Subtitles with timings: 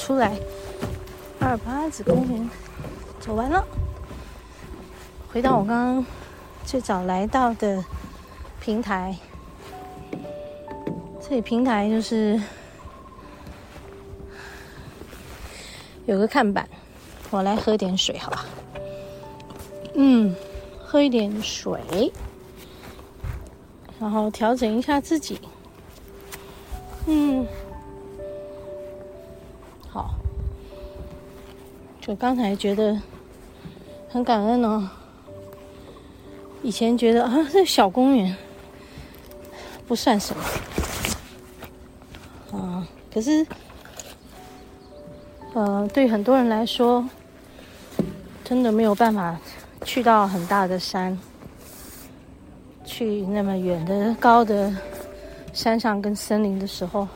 [0.00, 0.32] 出来
[1.38, 2.50] 二八子公园，
[3.20, 3.62] 走完了，
[5.30, 6.06] 回到我刚刚
[6.64, 7.84] 最早来到的
[8.62, 9.14] 平台。
[11.20, 12.40] 这里平台就是
[16.06, 16.66] 有个看板，
[17.28, 18.46] 我来喝点水，好吧？
[19.94, 20.34] 嗯，
[20.82, 22.10] 喝一点水，
[24.00, 25.38] 然后调整一下自己。
[27.06, 27.46] 嗯，
[32.10, 33.00] 就刚才觉得
[34.08, 34.90] 很感恩哦。
[36.60, 38.36] 以前觉得啊，这小公园
[39.86, 40.42] 不算什么。
[42.58, 43.46] 啊，可是，
[45.54, 47.08] 呃，对很多人来说，
[48.42, 49.38] 真的没有办法
[49.84, 51.16] 去到很大的山，
[52.84, 54.74] 去那么远的高的
[55.52, 57.06] 山上跟森林的时候，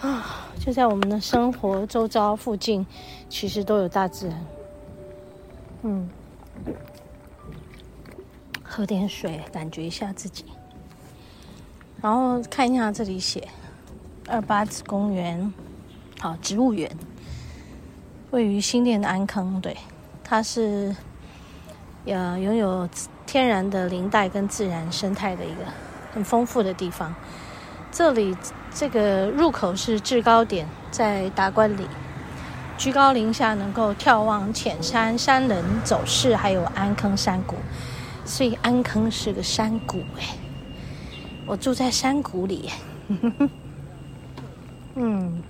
[0.00, 2.84] 啊，就在我们的生活周遭附近，
[3.28, 4.46] 其实都有大自然。
[5.82, 6.10] 嗯，
[8.62, 10.44] 喝点水，感觉一下自己，
[12.02, 13.48] 然后看一下这里写。
[14.30, 15.50] 二八子公园，
[16.20, 16.90] 好，植物园，
[18.30, 19.74] 位于新店的安坑，对，
[20.22, 20.94] 它是
[22.04, 22.86] 呃拥有
[23.24, 25.64] 天然的林带跟自然生态的一个
[26.12, 27.14] 很丰富的地方。
[27.90, 28.36] 这里
[28.74, 31.86] 这个入口是制高点，在达观里，
[32.76, 37.56] 居高临下能够眺望浅山、山棱、走势，还有安坑山谷，
[38.24, 40.36] 所以安坑是个山谷哎，
[41.46, 42.70] 我住在山谷里。
[44.94, 45.42] 嗯，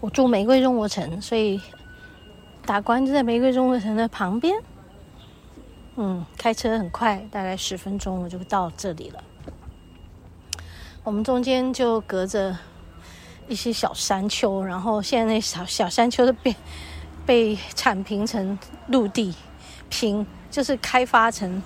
[0.00, 1.60] 我住玫瑰中国城，所以
[2.66, 4.54] 达观就在玫瑰中国城的旁边。
[5.96, 9.22] 嗯，开车很快，大概十分钟我就到这里了。
[11.06, 12.58] 我们中间就隔着
[13.46, 16.52] 一些小山丘，然后现在那小小山丘都被
[17.24, 18.58] 被铲平成
[18.88, 19.32] 陆地
[19.88, 21.62] 平，就是开发成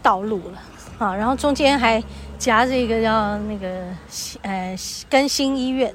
[0.00, 0.62] 道路了
[0.98, 1.12] 啊。
[1.12, 2.02] 然后中间还。
[2.36, 3.86] 夹着一个叫那个
[4.42, 4.76] 呃
[5.08, 5.94] 更新医院，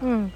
[0.00, 0.30] 嗯，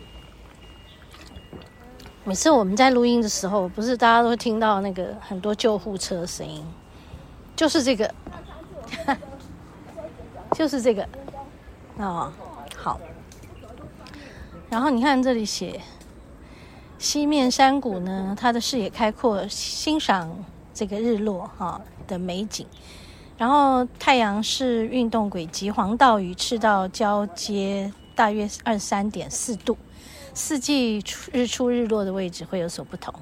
[2.24, 6.64] 每次我们在录音的时候，不是大家都听到那个很多救护车声音，
[7.54, 8.14] 就是这个，
[10.54, 11.06] 就是这个，
[11.98, 12.32] 哦，
[12.76, 13.00] 好，
[14.70, 15.80] 然后你看这里写
[16.96, 22.64] 西面山谷呢，它的视野开阔，欣赏这个日落哈的美景。
[23.36, 29.76] 然后太阳是运动轨迹，黄道与赤道交接大约二三点四度，
[30.34, 33.14] 四季日出日落的位置会有所不同，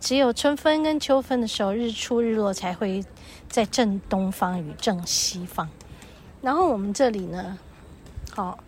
[0.00, 3.04] 只有春分跟秋分的时候，日出日落才会
[3.48, 5.68] 在正东方与正西方。
[6.42, 7.56] 然后我们这里呢，
[8.34, 8.58] 好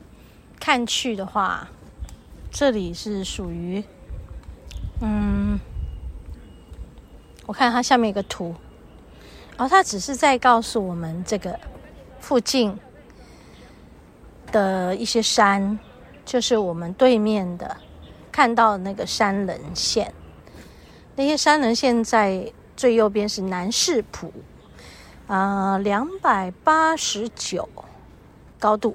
[0.61, 1.67] 看去的话，
[2.53, 3.83] 这里是属于，
[5.01, 5.59] 嗯，
[7.47, 8.55] 我看它下面一个图。
[9.57, 11.59] 然后它只是在告诉我们，这个
[12.21, 12.79] 附近
[14.53, 15.77] 的一些山，
[16.25, 17.77] 就是我们对面的
[18.31, 20.15] 看到的那个山棱线。
[21.17, 24.33] 那些山棱线在最右边是南势浦，
[25.27, 27.69] 啊，两百八十九
[28.61, 28.95] 高度，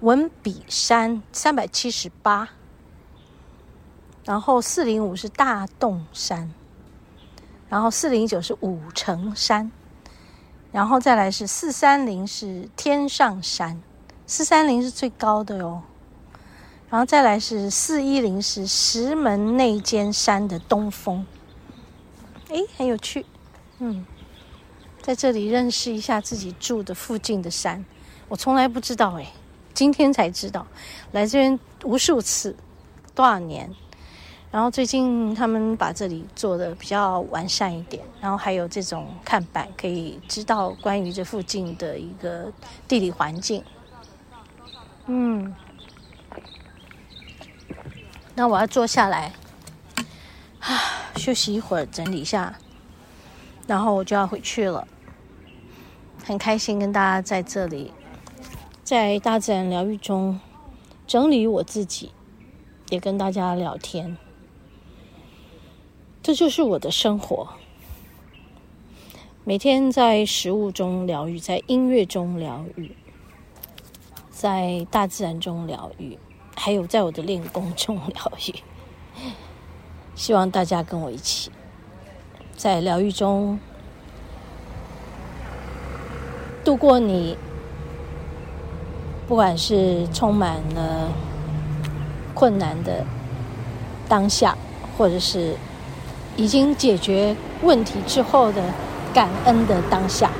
[0.00, 2.48] 文笔山三百七十八，
[4.24, 6.52] 然后四零五是大洞山。
[7.68, 9.70] 然后四零九是五城山，
[10.72, 13.80] 然后再来是四三零是天上山，
[14.26, 15.80] 四三零是最高的哟。
[16.90, 21.24] 然后再来是四一零是石门内尖山的东峰，
[22.48, 23.24] 诶，很有趣，
[23.78, 24.04] 嗯，
[25.00, 27.84] 在这里认识一下自己住的附近的山，
[28.26, 29.28] 我从来不知道诶，
[29.72, 30.66] 今天才知道，
[31.12, 32.54] 来这边无数次，
[33.14, 33.70] 多少年。
[34.50, 42.52] 然后最近他们把这里做的比较完善一点，然后还有这种看板，可以知道关于这附近的一个
[42.88, 43.62] 地理环境。
[45.06, 45.54] 嗯，
[48.34, 49.32] 那我要坐下来，
[50.58, 50.78] 啊，
[51.14, 52.52] 休息一会儿，整理一下，
[53.68, 54.86] 然后我就要回去了。
[56.24, 57.92] 很开心跟大家在这里，
[58.90, 60.40] 在大自然疗愈中
[61.06, 62.10] 整理我自己，
[62.88, 64.18] 也跟大家聊天。
[66.20, 67.50] 这就是我的生活，
[69.44, 72.90] 每天在食物中疗愈，在音乐中疗愈，
[74.28, 76.18] 在大自然中疗愈，
[76.56, 78.56] 还有在我的练功中疗愈。
[80.16, 81.52] 希望大家跟我一起，
[82.56, 83.60] 在疗愈中
[86.64, 87.36] 度过你
[89.30, 91.08] 不管是充满了
[92.34, 93.06] 困难的
[94.08, 94.58] 当下，
[94.98, 95.54] 或者是
[96.36, 98.60] 已经解决问题之后的
[99.14, 100.32] 感恩的当下，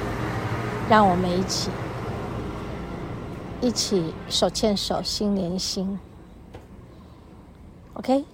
[0.89, 1.71] 让我们一起
[3.61, 5.97] 一起手牵手，心连心。
[7.95, 8.25] OK。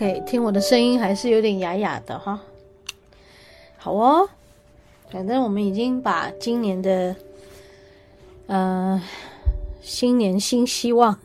[0.00, 2.40] OK，听我的声音还是有点哑哑的哈。
[3.76, 4.26] 好哦，
[5.10, 7.14] 反正我们已经把今年的，
[8.46, 9.02] 呃，
[9.82, 11.20] 新年新希望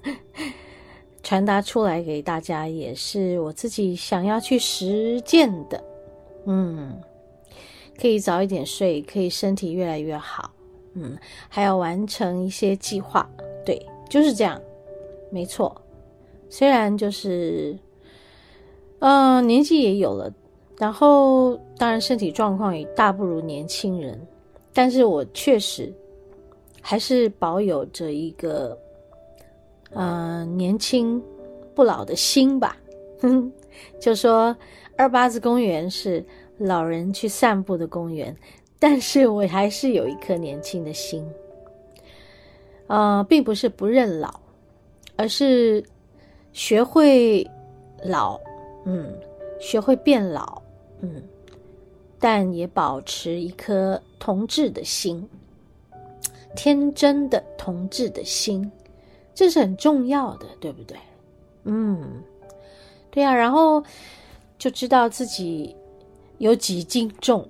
[1.24, 5.82] 传达出来给大家，也是我自己想要去实践的。
[6.44, 7.02] 嗯，
[7.98, 10.52] 可以早一点睡，可以身体越来越好。
[10.96, 11.18] 嗯，
[11.48, 13.26] 还要完成一些计划。
[13.66, 14.60] 对，就是这样，
[15.30, 15.82] 没错。
[16.50, 17.80] 虽然就是。
[19.00, 20.32] 嗯、年纪也有了，
[20.78, 24.20] 然后当然身体状况也大不如年轻人，
[24.74, 25.94] 但是我确实
[26.82, 28.78] 还是保有着一个
[29.92, 31.22] 嗯、年轻
[31.74, 32.78] 不老的心吧。
[33.22, 33.52] 哼，
[34.00, 34.56] 就说
[34.98, 36.26] 二八子公园是
[36.58, 38.36] 老人去散步的公园，
[38.80, 41.26] 但是我还是有一颗年轻的心。
[42.88, 44.40] 呃，并不是不认老，
[45.16, 45.84] 而是
[46.54, 47.46] 学会
[48.04, 48.40] 老。
[48.86, 49.12] 嗯，
[49.60, 50.62] 学会变老，
[51.02, 51.22] 嗯，
[52.20, 55.28] 但也保持一颗童稚的心，
[56.56, 58.72] 天真的童稚的心，
[59.34, 60.98] 这是很重要的，对不对？
[61.64, 62.24] 嗯，
[63.10, 63.84] 对呀，然后
[64.60, 65.76] 就知道自己
[66.38, 67.48] 有几斤重，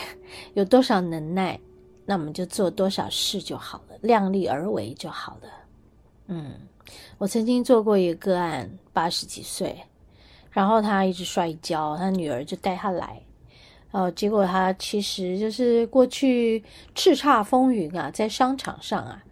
[0.54, 1.60] 有多少能耐，
[2.06, 5.48] 那我们就做多少事就好了，量力而为就好了。
[6.28, 6.52] 嗯，
[7.18, 9.76] 我曾经做过一个个案，八十几岁。
[10.58, 13.22] 然后他一直摔跤，他女儿就带他来，
[13.92, 16.60] 哦，结果他其实就是过去
[16.96, 19.22] 叱咤风云啊，在商场上啊，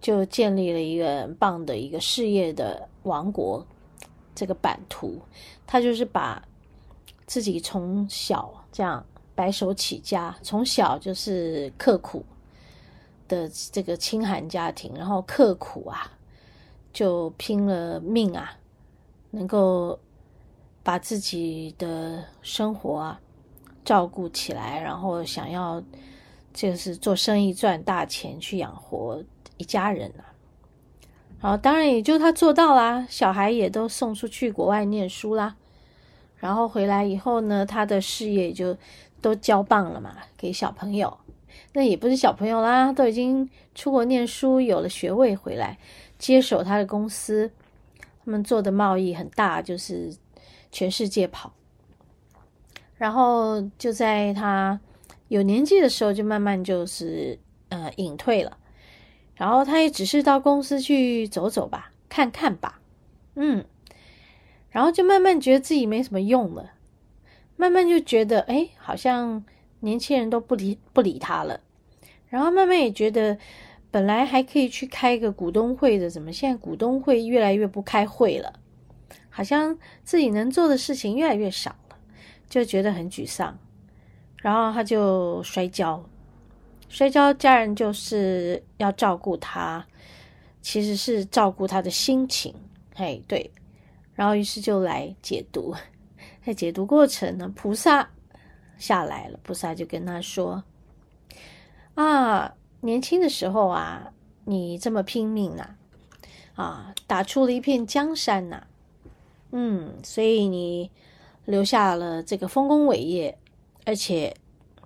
[0.00, 3.66] 就建立了一个很棒的一个事业的王国，
[4.32, 5.20] 这个版图。
[5.66, 6.40] 他就是把
[7.26, 9.04] 自己从小这样
[9.34, 12.24] 白手起家，从小就是刻苦
[13.26, 16.12] 的这个清寒家庭，然后刻苦啊，
[16.92, 18.56] 就拼了命啊，
[19.32, 19.98] 能够。
[20.84, 23.20] 把自己的生活啊
[23.84, 25.82] 照顾起来，然后想要
[26.52, 29.24] 就是做生意赚大钱去养活
[29.56, 30.30] 一家人啊。
[31.40, 35.56] 然后当然也就他做到啦，小孩也都送出去国外念书啦。
[36.36, 38.76] 然后回来以后呢，他的事业就
[39.22, 41.16] 都交棒了嘛，给小朋友。
[41.72, 45.78] 那也不是小朋友啦，都已经出国念书，有了学位回来，
[46.18, 47.50] 接手他的公司。
[48.24, 50.14] 他们做的贸易很大，就是。
[50.74, 51.52] 全世界跑，
[52.96, 54.80] 然后就在他
[55.28, 57.38] 有年纪的时候，就慢慢就是
[57.68, 58.58] 呃隐退了。
[59.36, 62.80] 然后他也只是到公司去走走吧，看看吧，
[63.36, 63.64] 嗯，
[64.68, 66.72] 然后就慢慢觉得自己没什么用了，
[67.56, 69.44] 慢慢就觉得哎，好像
[69.78, 71.60] 年轻人都不理不理他了。
[72.28, 73.38] 然后慢慢也觉得，
[73.92, 78.58] 本来还可以去开个股东会的，怎么现在股东会越来越不开会了？
[79.36, 81.98] 好像自己能做的事情越来越少了，
[82.48, 83.58] 就觉得很沮丧，
[84.36, 86.08] 然后他就摔跤，
[86.88, 89.84] 摔跤，家人就是要照顾他，
[90.62, 92.54] 其实是照顾他的心情，
[92.94, 93.50] 嘿，对，
[94.14, 95.74] 然后于是就来解读，
[96.46, 98.08] 在解读过程呢，菩萨
[98.78, 100.62] 下来了，菩萨就跟他说
[101.96, 104.12] ：“啊，年轻的时候啊，
[104.44, 105.76] 你这么拼命啊，
[106.54, 108.64] 啊，打出了一片江山呐。”
[109.56, 110.90] 嗯，所以你
[111.44, 113.38] 留下了这个丰功伟业，
[113.86, 114.36] 而且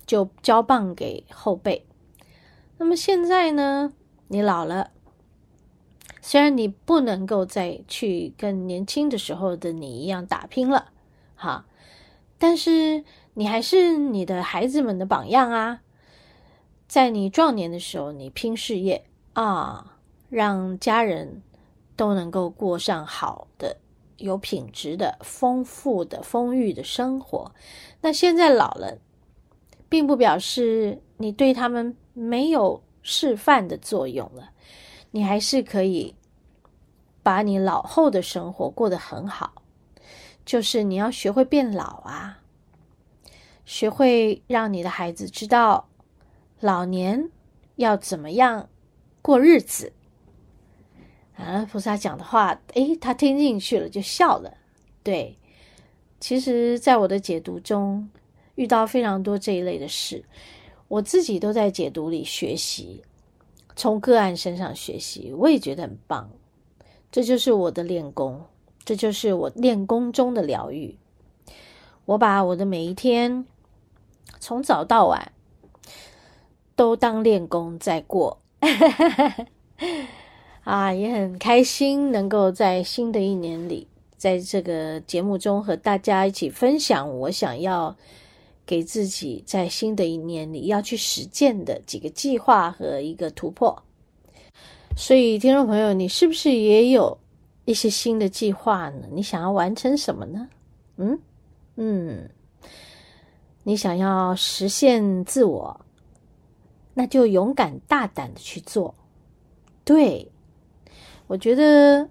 [0.04, 1.86] 就交棒给后辈。
[2.76, 3.94] 那么现在呢，
[4.26, 4.90] 你老了，
[6.20, 10.92] 虽然你不能够再去跟年轻的时候的你一样打拼了，
[11.34, 11.64] 哈，
[12.38, 15.80] 但是你还是你的孩子们的榜样啊。
[16.86, 19.96] 在你壮年的时候，你拼事业啊，
[20.28, 21.42] 让家人
[21.96, 23.78] 都能够过上好的。
[24.18, 27.52] 有品质的、丰富的、丰裕的生活。
[28.02, 28.98] 那现在老了，
[29.88, 34.50] 并不表示你对他们没有示范的作用了。
[35.10, 36.14] 你还是可以
[37.22, 39.62] 把你老后的生活过得很好。
[40.44, 42.40] 就是你要学会变老啊，
[43.64, 45.88] 学会让你的孩子知道，
[46.60, 47.30] 老年
[47.76, 48.68] 要怎么样
[49.20, 49.92] 过日子。
[51.38, 54.52] 啊，菩萨讲的话，诶，他听进去了，就笑了。
[55.02, 55.38] 对，
[56.20, 58.10] 其实，在我的解读中，
[58.56, 60.24] 遇到非常多这一类的事，
[60.88, 63.02] 我自己都在解读里学习，
[63.76, 66.28] 从个案身上学习，我也觉得很棒。
[67.10, 68.44] 这就是我的练功，
[68.84, 70.98] 这就是我练功中的疗愈。
[72.04, 73.46] 我把我的每一天，
[74.40, 75.32] 从早到晚，
[76.74, 78.40] 都当练功在过。
[80.64, 83.86] 啊，也很开心能够在新的一年里，
[84.18, 87.96] 在这个节目中和大家一起分享我想要
[88.66, 93.82] 给自己在新的一年里要去实践的几个计划和一个突破。
[94.94, 97.16] 所以，听众朋友，你是不是也有
[97.64, 99.08] 一些新的计划呢？
[99.10, 100.46] 你想要完成什么呢？
[100.96, 101.18] 嗯
[101.76, 102.28] 嗯，
[103.62, 105.80] 你想要实现自我，
[106.92, 108.94] 那就勇敢大胆的去做。
[109.82, 110.30] 对。
[111.28, 112.08] 我觉得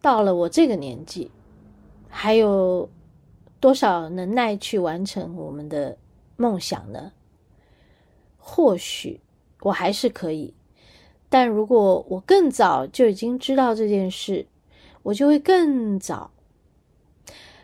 [0.00, 1.30] 到了我这个年纪，
[2.08, 2.88] 还有
[3.58, 5.98] 多少能耐去完成我们的
[6.36, 7.12] 梦想呢？
[8.38, 9.20] 或许
[9.62, 10.54] 我还是可以，
[11.28, 14.46] 但如果我更早就已经知道这件事，
[15.02, 16.30] 我就会更早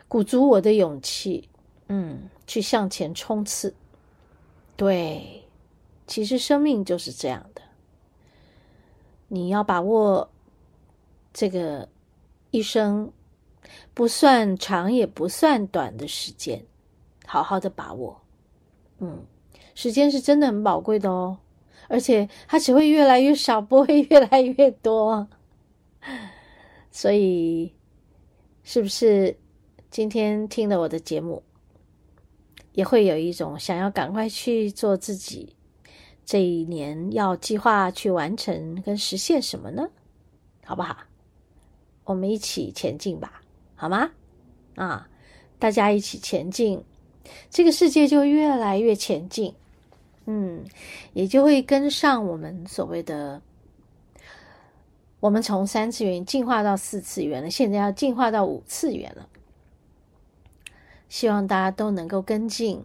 [0.09, 1.47] 鼓足我的勇气，
[1.87, 3.73] 嗯，去向前冲刺。
[4.75, 5.45] 对，
[6.05, 7.61] 其实生命就是这样的，
[9.29, 10.29] 你要把握。
[11.33, 11.89] 这个
[12.51, 13.11] 一生
[13.93, 16.63] 不算长也不算短的时间，
[17.25, 18.21] 好好的把握。
[18.99, 19.25] 嗯，
[19.73, 21.39] 时间是真的很宝贵的哦，
[21.89, 25.27] 而且它只会越来越少，不会越来越多。
[26.91, 27.73] 所以，
[28.63, 29.35] 是不是
[29.89, 31.41] 今天听了我的节目，
[32.73, 35.55] 也会有一种想要赶快去做自己
[36.23, 39.89] 这一年要计划去完成跟实现什么呢？
[40.65, 40.95] 好不好？
[42.05, 43.41] 我们一起前进吧，
[43.75, 44.11] 好吗？
[44.75, 45.07] 啊，
[45.59, 46.83] 大家一起前进，
[47.49, 49.53] 这个世界就越来越前进，
[50.25, 50.65] 嗯，
[51.13, 53.41] 也就会跟上我们所谓的，
[55.19, 59.29] 我们从三次元进化到四次元了，现在要进化到五次元了。
[61.07, 62.83] 希望大家都能够跟进。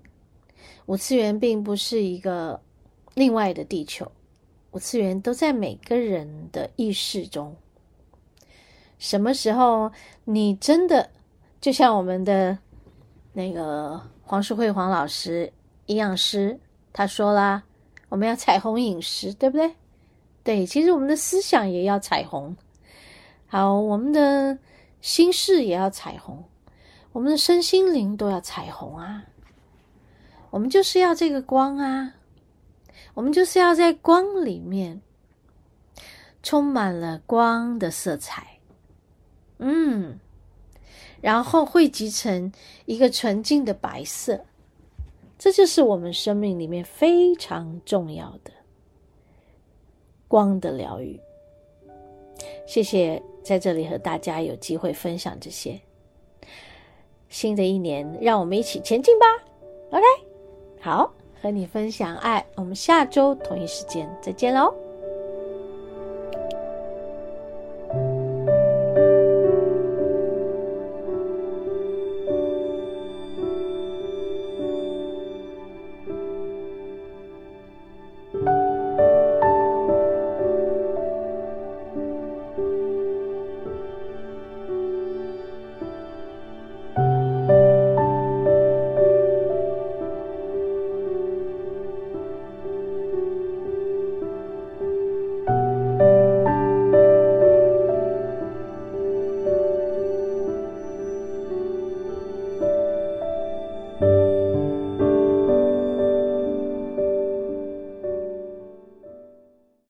[0.85, 2.61] 五次元并不是一个
[3.15, 4.13] 另外的地球，
[4.73, 7.57] 五次元都在每个人的意识中。
[8.99, 9.91] 什么时候
[10.25, 11.09] 你真的
[11.61, 12.59] 就像我们的
[13.33, 15.53] 那个黄淑慧黄老师
[15.87, 16.59] 营养师
[16.93, 17.63] 他说啦，
[18.09, 19.73] 我们要彩虹饮食，对不对？
[20.43, 22.57] 对，其实我们的思想也要彩虹，
[23.47, 24.59] 好，我们的
[25.01, 26.43] 心事也要彩虹，
[27.13, 29.25] 我们的身心灵都要彩虹啊！
[30.51, 32.15] 我们就是要这个光啊，
[33.15, 35.01] 我们就是要在光里面
[36.43, 38.58] 充满了光的色彩。
[39.59, 40.19] 嗯，
[41.21, 42.53] 然后汇集成
[42.87, 44.45] 一个纯净的白色，
[45.39, 48.53] 这就是我们生命里面非常重要的
[50.27, 51.21] 光的疗愈。
[52.67, 55.81] 谢谢在这里和大家有机会分享这些。
[57.29, 59.27] 新的一年，让我们一起前进吧。
[59.91, 60.05] OK，
[60.81, 61.13] 好，
[61.43, 64.88] 和你分享爱，我们下周同一时间再见喽。